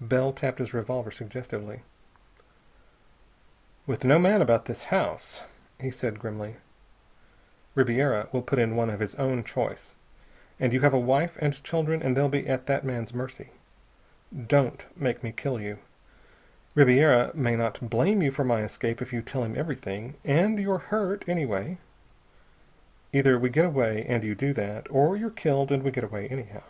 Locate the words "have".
10.82-10.92